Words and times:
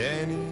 Vieni, 0.00 0.50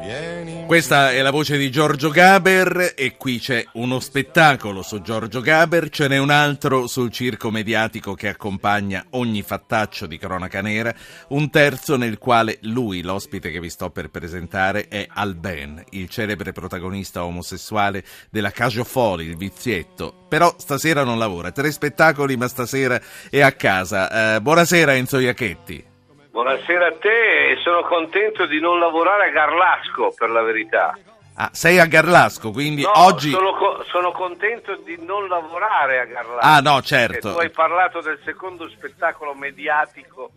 vieni. 0.00 0.64
Questa 0.64 1.10
è 1.10 1.20
la 1.20 1.30
voce 1.30 1.58
di 1.58 1.70
Giorgio 1.70 2.08
Gaber 2.08 2.94
e 2.96 3.14
qui 3.18 3.38
c'è 3.38 3.62
uno 3.74 4.00
spettacolo 4.00 4.80
su 4.80 5.02
Giorgio 5.02 5.42
Gaber, 5.42 5.90
ce 5.90 6.08
n'è 6.08 6.16
un 6.16 6.30
altro 6.30 6.86
sul 6.86 7.12
circo 7.12 7.50
mediatico 7.50 8.14
che 8.14 8.28
accompagna 8.28 9.04
ogni 9.10 9.42
fattaccio 9.42 10.06
di 10.06 10.16
cronaca 10.16 10.62
nera, 10.62 10.94
un 11.28 11.50
terzo 11.50 11.98
nel 11.98 12.16
quale 12.16 12.56
lui, 12.62 13.02
l'ospite 13.02 13.50
che 13.50 13.60
vi 13.60 13.68
sto 13.68 13.90
per 13.90 14.08
presentare, 14.08 14.88
è 14.88 15.06
Alben, 15.10 15.84
il 15.90 16.08
celebre 16.08 16.52
protagonista 16.52 17.24
omosessuale 17.24 18.02
della 18.30 18.50
Cajo 18.50 18.84
Foli, 18.84 19.26
il 19.26 19.36
vizietto. 19.36 20.24
Però 20.26 20.54
stasera 20.56 21.04
non 21.04 21.18
lavora, 21.18 21.52
tre 21.52 21.70
spettacoli 21.70 22.34
ma 22.38 22.48
stasera 22.48 22.98
è 23.28 23.42
a 23.42 23.52
casa. 23.52 24.36
Eh, 24.36 24.40
buonasera 24.40 24.94
Enzo 24.94 25.18
Iacchetti. 25.18 25.89
Buonasera 26.30 26.86
a 26.86 26.92
te 26.92 27.50
e 27.50 27.56
sono 27.62 27.82
contento 27.82 28.46
di 28.46 28.60
non 28.60 28.78
lavorare 28.78 29.28
a 29.28 29.30
Garlasco 29.30 30.14
per 30.16 30.30
la 30.30 30.42
verità. 30.42 30.96
Ah, 31.34 31.50
sei 31.52 31.78
a 31.80 31.86
Garlasco, 31.86 32.50
quindi 32.52 32.82
No, 32.82 32.92
oggi... 33.04 33.30
sono, 33.30 33.52
co- 33.54 33.82
sono 33.88 34.12
contento 34.12 34.76
di 34.76 34.96
non 35.04 35.26
lavorare 35.26 35.98
a 36.00 36.04
Garlasco. 36.04 36.46
Ah, 36.46 36.60
no, 36.60 36.74
Perché 36.74 36.86
certo. 36.86 37.32
Tu 37.32 37.38
hai 37.38 37.50
parlato 37.50 38.00
del 38.00 38.20
secondo 38.24 38.68
spettacolo 38.68 39.34
mediatico, 39.34 40.30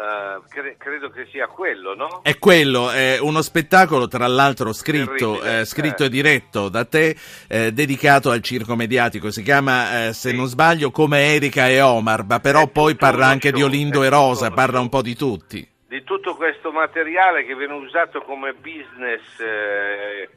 eh, 0.00 0.40
cre- 0.48 0.76
credo 0.78 1.10
che 1.10 1.26
sia 1.30 1.46
quello, 1.46 1.94
no? 1.94 2.20
È 2.22 2.38
quello, 2.38 2.90
è 2.90 3.18
uno 3.20 3.42
spettacolo 3.42 4.08
tra 4.08 4.26
l'altro 4.26 4.72
scritto, 4.72 5.42
eh, 5.42 5.66
scritto 5.66 6.04
eh. 6.04 6.06
e 6.06 6.08
diretto 6.08 6.70
da 6.70 6.86
te, 6.86 7.14
eh, 7.48 7.70
dedicato 7.72 8.30
al 8.30 8.40
circo 8.40 8.76
mediatico. 8.76 9.30
Si 9.30 9.42
chiama, 9.42 10.06
eh, 10.06 10.12
se 10.14 10.30
Sì. 10.30 10.36
non 10.36 10.46
sbaglio, 10.46 10.90
come 10.90 11.34
Erika 11.34 11.68
e 11.68 11.82
Omar, 11.82 12.24
ma 12.24 12.40
però 12.40 12.62
È 12.62 12.68
poi 12.68 12.92
tutto 12.94 13.04
parla 13.04 13.26
anche 13.26 13.52
di 13.52 13.58
show, 13.60 13.68
Olindo 13.68 14.02
è 14.02 14.06
e 14.06 14.10
tutto 14.10 14.22
Rosa, 14.22 14.46
uno 14.46 14.54
parla 14.54 14.80
un 14.80 14.88
po' 14.88 15.02
di 15.02 15.14
tutti. 15.14 15.68
Di 15.86 16.02
tutto 16.04 16.34
questo 16.36 16.72
materiale 16.72 17.44
che 17.44 17.54
viene 17.54 17.74
usato 17.74 18.22
come 18.22 18.54
business 18.54 19.38
eh, 19.40 20.30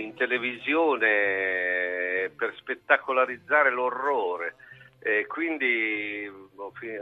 in 0.00 0.14
televisione 0.14 2.30
per 2.36 2.54
spettacolarizzare 2.56 3.70
l'orrore. 3.70 4.54
E 5.04 5.26
quindi 5.26 6.30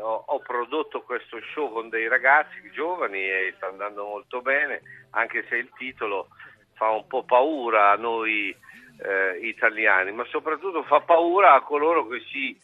ho, 0.00 0.24
ho- 0.26 0.40
prodotto 0.40 1.02
questo 1.02 1.38
show 1.52 1.72
con 1.72 1.88
dei 1.88 2.08
ragazzi 2.08 2.70
giovani 2.72 3.20
e 3.20 3.52
sta 3.56 3.66
andando 3.68 4.04
molto 4.04 4.40
bene, 4.40 4.80
anche 5.10 5.44
se 5.48 5.56
il 5.56 5.70
titolo 5.76 6.28
fa 6.74 6.90
un 6.90 7.06
po' 7.06 7.24
paura 7.24 7.90
a 7.90 7.96
noi 7.96 8.56
eh, 9.02 9.38
italiani, 9.46 10.12
ma 10.12 10.24
soprattutto 10.24 10.82
fa 10.84 11.00
paura 11.00 11.54
a 11.54 11.62
coloro 11.62 12.06
che 12.06 12.20
si, 12.30 12.58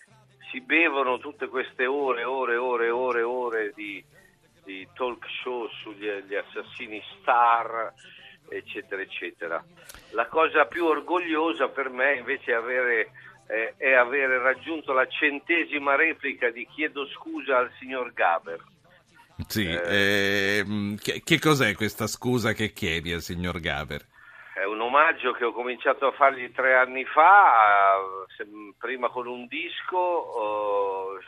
si 0.51 0.61
bevono 0.61 1.19
tutte 1.19 1.49
queste 1.49 1.87
ore, 1.87 2.25
ore, 2.25 2.57
ore, 2.57 2.91
ore, 2.91 3.23
ore 3.23 3.73
di, 3.75 4.03
di 4.65 4.87
talk 4.95 5.27
show 5.43 5.69
sugli 5.69 6.09
gli 6.27 6.35
assassini 6.35 7.03
star, 7.21 7.93
eccetera, 8.49 9.03
eccetera. 9.03 9.65
La 10.11 10.27
cosa 10.27 10.67
più 10.67 10.85
orgogliosa 10.85 11.69
per 11.69 11.89
me 11.91 12.17
invece 12.17 12.53
è 12.53 12.55
avere, 12.55 13.11
eh, 13.49 13.75
è 13.77 13.93
avere 13.93 14.39
raggiunto 14.39 14.93
la 14.93 15.07
centesima 15.07 15.95
replica 15.95 16.51
di 16.51 16.67
Chiedo 16.67 17.07
scusa 17.07 17.59
al 17.59 17.71
signor 17.79 18.13
Gaber. 18.13 18.63
Sì, 19.47 19.67
ehm, 19.69 20.97
che, 20.97 21.21
che 21.23 21.39
cos'è 21.39 21.75
questa 21.75 22.07
scusa 22.07 22.53
che 22.53 22.73
chiedi 22.73 23.13
al 23.13 23.21
signor 23.21 23.61
Gaber? 23.61 24.05
È 24.55 24.65
un 24.65 24.81
omaggio 24.81 25.33
che 25.33 25.45
ho 25.45 25.53
cominciato 25.53 26.07
a 26.07 26.13
fargli 26.13 26.51
tre 26.53 26.75
anni 26.77 27.05
fa, 27.05 27.97
eh, 27.97 28.33
se- 28.35 28.49
prima 28.79 29.11
con 29.11 29.27
un 29.27 29.47
disco, 29.47 31.19
eh, 31.21 31.25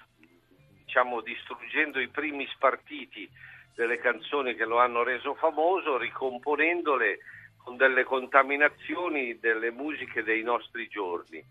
diciamo 0.84 1.20
distruggendo 1.20 2.00
i 2.00 2.08
primi 2.08 2.48
spartiti 2.54 3.28
delle 3.74 3.98
canzoni 3.98 4.54
che 4.54 4.64
lo 4.64 4.78
hanno 4.78 5.02
reso 5.02 5.34
famoso, 5.34 5.98
ricomponendole 5.98 7.18
con 7.62 7.76
delle 7.76 8.04
contaminazioni 8.04 9.38
delle 9.38 9.70
musiche 9.70 10.22
dei 10.22 10.42
nostri 10.42 10.88
giorni. 10.88 11.44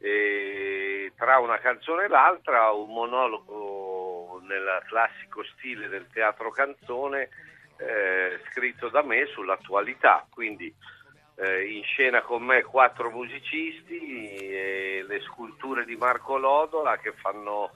E 0.00 1.12
tra 1.16 1.38
una 1.38 1.58
canzone 1.58 2.04
e 2.04 2.08
l'altra 2.08 2.70
un 2.70 2.92
monologo 2.92 4.40
nel 4.46 4.82
classico 4.86 5.42
stile 5.44 5.88
del 5.88 6.06
teatro 6.12 6.50
canzone 6.50 7.28
eh, 7.78 8.40
scritto 8.50 8.88
da 8.88 9.02
me 9.02 9.26
sull'attualità, 9.26 10.26
quindi 10.30 10.72
eh, 11.36 11.72
in 11.72 11.82
scena 11.84 12.22
con 12.22 12.42
me 12.42 12.62
quattro 12.62 13.10
musicisti 13.10 14.26
e 14.36 15.04
le 15.06 15.20
sculture 15.20 15.84
di 15.84 15.96
Marco 15.96 16.36
Lodola 16.36 16.96
che 16.98 17.12
fanno 17.12 17.70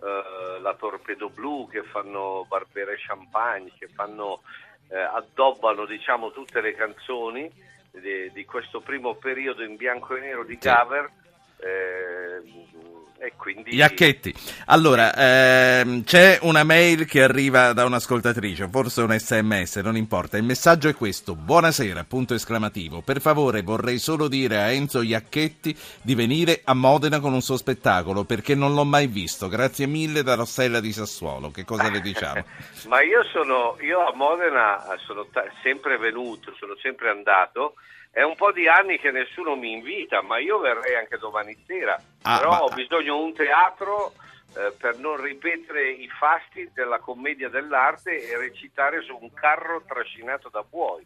eh, 0.00 0.60
la 0.60 0.74
Torpedo 0.74 1.28
Blu, 1.28 1.68
che 1.68 1.82
fanno 1.82 2.46
Barbera 2.48 2.92
e 2.92 2.98
Champagne, 2.98 3.72
che 3.76 3.88
fanno, 3.88 4.42
eh, 4.88 4.96
addobbano 4.96 5.84
diciamo 5.86 6.30
tutte 6.30 6.60
le 6.60 6.74
canzoni 6.74 7.50
di, 7.90 8.30
di 8.32 8.44
questo 8.44 8.80
primo 8.80 9.14
periodo 9.14 9.64
in 9.64 9.76
bianco 9.76 10.14
e 10.14 10.20
nero 10.20 10.44
di. 10.44 10.56
Gaver 10.56 11.04
eh, 11.04 11.27
e 11.60 13.32
quindi 13.36 13.74
Iacchetti. 13.74 14.32
Allora, 14.66 15.14
ehm, 15.14 16.04
c'è 16.04 16.38
una 16.42 16.62
mail 16.62 17.04
che 17.04 17.22
arriva 17.22 17.72
da 17.72 17.84
un'ascoltatrice, 17.84 18.68
forse 18.68 19.02
un 19.02 19.16
sms, 19.18 19.76
non 19.76 19.96
importa. 19.96 20.36
Il 20.36 20.44
messaggio 20.44 20.88
è 20.88 20.94
questo: 20.94 21.34
Buonasera, 21.34 22.04
punto 22.04 22.34
esclamativo. 22.34 23.00
Per 23.00 23.20
favore, 23.20 23.62
vorrei 23.62 23.98
solo 23.98 24.28
dire 24.28 24.58
a 24.58 24.70
Enzo 24.70 25.02
Iacchetti 25.02 25.76
di 26.02 26.14
venire 26.14 26.60
a 26.64 26.74
Modena 26.74 27.20
con 27.20 27.32
un 27.32 27.42
suo 27.42 27.56
spettacolo 27.56 28.24
perché 28.24 28.54
non 28.54 28.74
l'ho 28.74 28.84
mai 28.84 29.06
visto. 29.06 29.48
Grazie 29.48 29.86
mille 29.86 30.22
da 30.22 30.34
Rossella 30.34 30.80
di 30.80 30.92
Sassuolo. 30.92 31.50
Che 31.50 31.64
cosa 31.64 31.90
le 31.90 32.00
diciamo? 32.00 32.44
Ma 32.88 33.02
io 33.02 33.24
sono, 33.24 33.76
io 33.80 34.06
a 34.06 34.14
Modena 34.14 34.84
sono 35.04 35.26
ta- 35.32 35.50
sempre 35.62 35.98
venuto, 35.98 36.54
sono 36.58 36.76
sempre 36.80 37.10
andato. 37.10 37.74
È 38.18 38.24
un 38.24 38.34
po' 38.34 38.50
di 38.50 38.66
anni 38.66 38.98
che 38.98 39.12
nessuno 39.12 39.54
mi 39.54 39.70
invita, 39.70 40.22
ma 40.22 40.38
io 40.38 40.58
verrei 40.58 40.96
anche 40.96 41.18
domani 41.18 41.56
sera. 41.68 41.96
Ah, 42.22 42.38
Però 42.38 42.50
ma- 42.50 42.64
ho 42.64 42.68
bisogno 42.70 43.00
di 43.14 43.22
un 43.22 43.32
teatro 43.32 44.12
eh, 44.58 44.72
per 44.76 44.98
non 44.98 45.20
ripetere 45.22 45.90
i 45.90 46.08
fasti 46.08 46.68
della 46.74 46.98
commedia 46.98 47.48
dell'arte 47.48 48.28
e 48.28 48.36
recitare 48.36 49.02
su 49.02 49.16
un 49.20 49.32
carro 49.32 49.82
trascinato 49.86 50.48
da 50.48 50.64
buoi. 50.68 51.04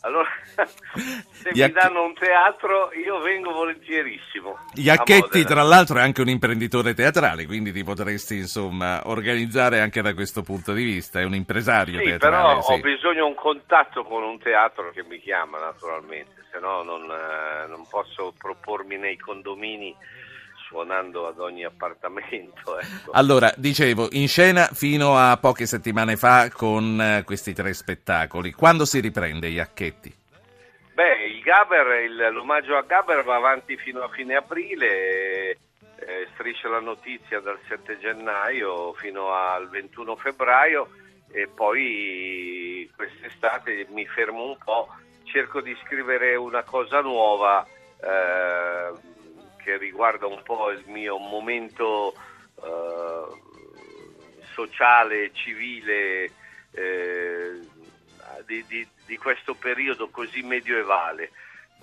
Allora, 0.00 0.28
se 1.32 1.50
mi 1.52 1.58
Iacche- 1.58 1.72
danno 1.72 2.04
un 2.04 2.14
teatro, 2.14 2.92
io 2.92 3.20
vengo 3.20 3.52
volentierissimo. 3.52 4.58
Iacchetti, 4.74 5.44
tra 5.44 5.62
l'altro, 5.62 5.98
è 5.98 6.02
anche 6.02 6.20
un 6.20 6.28
imprenditore 6.28 6.92
teatrale, 6.92 7.46
quindi 7.46 7.72
ti 7.72 7.82
potresti 7.84 8.36
insomma 8.36 9.02
organizzare 9.08 9.80
anche 9.80 10.02
da 10.02 10.12
questo 10.12 10.42
punto 10.42 10.72
di 10.72 10.84
vista. 10.84 11.20
È 11.20 11.24
un 11.24 11.34
impresario 11.34 11.98
Sì, 11.98 12.04
teatrale. 12.04 12.36
però 12.36 12.62
sì. 12.62 12.72
ho 12.72 12.80
bisogno 12.80 13.12
di 13.14 13.20
un 13.30 13.34
contatto 13.34 14.04
con 14.04 14.22
un 14.22 14.38
teatro 14.38 14.90
che 14.90 15.02
mi 15.04 15.18
chiama 15.20 15.58
naturalmente, 15.58 16.44
se 16.50 16.58
no 16.58 16.82
non, 16.82 17.02
eh, 17.10 17.66
non 17.68 17.86
posso 17.88 18.34
propormi 18.36 18.96
nei 18.98 19.16
condomini 19.16 19.94
suonando 20.74 21.28
ad 21.28 21.38
ogni 21.38 21.64
appartamento. 21.64 22.78
Ecco. 22.84 23.12
Allora, 23.12 23.52
dicevo, 23.56 24.08
in 24.12 24.26
scena 24.26 24.64
fino 24.72 25.16
a 25.16 25.36
poche 25.36 25.66
settimane 25.66 26.16
fa 26.16 26.50
con 26.50 27.00
eh, 27.00 27.22
questi 27.24 27.52
tre 27.52 27.72
spettacoli. 27.72 28.52
Quando 28.52 28.84
si 28.84 28.98
riprende 28.98 29.48
Iacchetti? 29.48 30.12
Beh, 30.94 31.26
il 31.26 31.40
Gaber, 31.40 32.02
il- 32.02 32.30
l'omaggio 32.32 32.76
a 32.76 32.82
Gaber 32.82 33.22
va 33.22 33.36
avanti 33.36 33.76
fino 33.76 34.02
a 34.02 34.08
fine 34.08 34.34
aprile, 34.34 34.86
e, 34.86 35.58
eh, 35.96 36.28
striscia 36.34 36.68
la 36.68 36.80
notizia 36.80 37.40
dal 37.40 37.58
7 37.68 37.98
gennaio 37.98 38.92
fino 38.94 39.32
al 39.32 39.68
21 39.68 40.16
febbraio 40.16 40.88
e 41.30 41.48
poi 41.48 42.90
quest'estate 42.96 43.86
mi 43.90 44.06
fermo 44.06 44.44
un 44.44 44.56
po', 44.62 44.88
cerco 45.24 45.60
di 45.60 45.76
scrivere 45.84 46.34
una 46.34 46.62
cosa 46.62 47.00
nuova 47.00 47.64
eh, 48.00 49.12
che 49.64 49.78
riguarda 49.78 50.26
un 50.26 50.42
po' 50.44 50.70
il 50.70 50.84
mio 50.86 51.16
momento 51.16 52.14
eh, 52.62 53.24
sociale, 54.52 55.32
civile 55.32 56.30
eh, 56.72 57.60
di, 58.46 58.64
di- 58.66 58.88
di 59.06 59.16
questo 59.16 59.54
periodo 59.54 60.08
così 60.10 60.42
medioevale. 60.42 61.30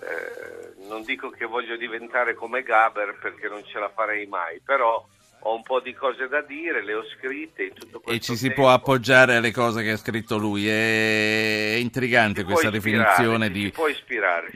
Eh, 0.00 0.86
non 0.86 1.02
dico 1.02 1.30
che 1.30 1.44
voglio 1.44 1.76
diventare 1.76 2.34
come 2.34 2.62
Gaber 2.62 3.18
perché 3.20 3.48
non 3.48 3.64
ce 3.64 3.78
la 3.78 3.88
farei 3.88 4.26
mai, 4.26 4.60
però 4.60 5.04
ho 5.44 5.56
un 5.56 5.62
po' 5.62 5.80
di 5.80 5.92
cose 5.94 6.28
da 6.28 6.40
dire, 6.42 6.84
le 6.84 6.94
ho 6.94 7.02
scritte 7.18 7.64
in 7.64 7.72
tutto 7.74 8.02
E 8.06 8.20
ci 8.20 8.36
si 8.36 8.46
tempo. 8.46 8.62
può 8.62 8.70
appoggiare 8.72 9.36
alle 9.36 9.50
cose 9.50 9.82
che 9.82 9.90
ha 9.90 9.96
scritto 9.96 10.36
lui. 10.38 10.68
È 10.68 11.76
intrigante 11.78 12.40
Si 12.40 12.46
questa 12.46 12.70
definizione 12.70 13.50
di, 13.50 13.72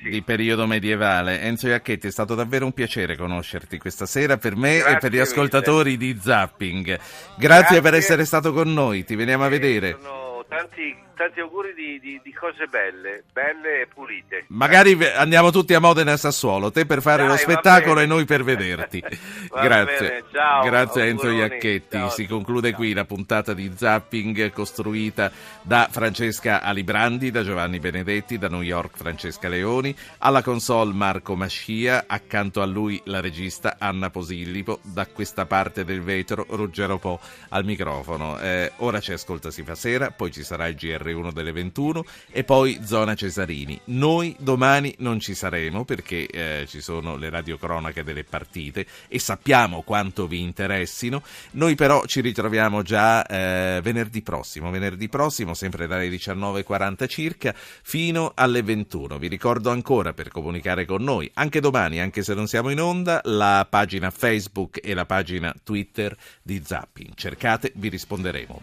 sì. 0.01 0.11
di 0.11 0.23
periodo 0.23 0.67
medievale. 0.67 1.41
Enzo 1.41 1.69
Iacchetti, 1.69 2.07
è 2.07 2.11
stato 2.11 2.35
davvero 2.35 2.65
un 2.67 2.73
piacere 2.73 3.17
conoscerti 3.17 3.79
questa 3.79 4.07
sera 4.07 4.37
per 4.37 4.55
me 4.57 4.77
e 4.77 4.79
Grazie 4.79 4.99
per 4.99 5.11
gli 5.11 5.13
mille. 5.15 5.23
ascoltatori 5.25 5.97
di 5.97 6.19
Zapping. 6.21 6.99
Grazie, 7.37 7.81
per 7.81 7.81
Grazie. 7.81 7.99
essere 7.99 8.25
stato 8.25 8.53
con 8.53 8.73
noi, 8.73 9.05
ti 9.05 9.17
veniamo 9.17 9.45
a 9.45 9.49
vedere. 9.49 9.99
sono 10.01 10.26
tanti, 10.49 10.97
tanti 11.17 11.41
auguri 11.41 11.75
di, 11.75 11.99
di- 12.01 12.21
di 12.23 12.33
cose 12.33 12.67
belle, 12.67 13.25
belle 13.33 13.83
e 13.83 13.87
pulite. 13.87 14.45
Magari 14.49 14.97
andiamo 15.15 15.51
tutti 15.51 15.75
a 15.75 15.81
Modena 15.81 16.11
e 16.11 16.15
a 16.15 16.17
Sassuolo, 16.17 16.71
te 16.71 16.87
per 16.87 17.01
fare 17.03 17.23
Dai, 17.23 17.31
lo 17.31 17.37
spettacolo 17.37 18.01
e 18.01 18.07
noi 18.07 18.25
per 18.25 18.45
vederti. 18.45 19.03
Grazie. 19.51 20.09
bene, 20.09 20.25
ciao, 20.33 20.65
Grazie 20.65 21.03
a 21.03 21.05
Enzo. 21.07 21.31
Iacchetti. 21.31 21.97
Ciao. 21.97 22.09
Si 22.11 22.27
conclude 22.27 22.73
qui 22.73 22.93
la 22.93 23.05
puntata 23.05 23.53
di 23.55 23.73
Zapping 23.75 24.53
costruita 24.53 25.31
da 25.63 25.89
Francesca 25.91 26.63
Alibrandi, 26.63 27.31
da 27.31 27.43
Giovanni 27.43 27.79
Benedetti, 27.79 28.39
da 28.39 28.49
New 28.49 28.63
York 28.63 28.97
Francesca 28.97 29.49
Leoni, 29.49 29.95
alla 30.19 30.43
console 30.43 30.93
Marco 30.93 31.35
Mascia, 31.35 32.05
accanto 32.07 32.63
a 32.63 32.67
lui 32.67 33.01
la 33.05 33.21
regista 33.21 33.77
Anna 33.79 34.11
Posillipo, 34.11 34.81
da 34.83 35.07
questa 35.07 35.47
parte 35.47 35.85
del 35.85 36.03
vetro 36.03 36.47
Ruggero 36.49 36.99
Po 36.99 37.21
al 37.51 37.65
microfono. 37.65 38.39
Eh, 38.39 38.73
ora 38.77 39.01
ci 39.01 39.13
ascolta 39.13 39.51
si 39.51 39.63
fa 39.63 39.75
sera, 39.75 40.11
poi 40.11 40.31
ci 40.37 40.45
sarà 40.45 40.67
il 40.69 40.77
GR1 40.79 41.33
delle 41.33 41.51
21 41.51 42.05
e 42.31 42.45
poi 42.45 42.81
Zona 42.85 43.15
Cesarini. 43.15 43.81
Noi 43.85 44.37
domani 44.39 44.95
non 44.99 45.19
ci 45.19 45.35
saremo 45.35 45.87
perché 45.87 46.27
eh, 46.27 46.67
ci 46.69 46.83
sono 46.83 47.17
le 47.17 47.31
radiocronache 47.31 48.05
delle 48.05 48.23
partite 48.23 48.87
e 49.09 49.19
sappiamo 49.19 49.81
quanto 49.81 50.27
vi 50.27 50.43
interessino. 50.43 51.23
Noi 51.53 51.75
però 51.75 52.05
ci 52.05 52.21
ritroviamo 52.21 52.83
già 52.83 53.25
eh, 53.25 53.81
venerdì 53.83 54.21
prossimo, 54.21 54.71
venerdì 54.71 55.09
prossimo 55.09 55.55
sempre 55.55 55.87
dalle 55.87 56.11
19.40 56.11 57.09
circa 57.09 57.55
fino 57.57 58.33
alle 58.35 58.63
21. 58.63 59.17
Vi 59.19 59.29
ricordo 59.29 59.71
ancora 59.71 60.13
per 60.13 60.29
comunicare 60.29 60.85
con 60.85 61.03
noi, 61.03 61.31
anche 61.35 61.61
domani, 61.61 61.99
anche 61.99 62.23
se 62.23 62.35
non 62.35 62.47
siamo 62.47 62.69
in 62.69 62.81
onda, 62.81 63.23
la 63.25 63.67
pagina 63.69 64.11
Facebook 64.11 64.81
e 64.83 64.93
la 64.93 65.07
pagina 65.07 65.55
Twitter 65.65 66.15
di 66.43 66.61
Zapping. 66.63 67.15
Cercate, 67.15 67.73
vi 67.77 67.89
risponderemo. 67.89 68.55